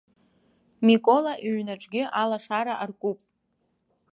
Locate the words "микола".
0.87-1.33